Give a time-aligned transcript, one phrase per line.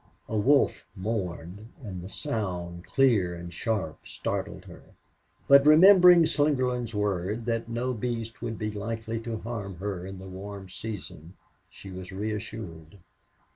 [0.27, 4.81] A wolf mourned, and the sound, clear and sharp, startled her.
[5.47, 10.25] But remembering Slingerland's word that no beast would be likely to harm her in the
[10.25, 11.35] warm season,
[11.69, 12.97] she was reassured.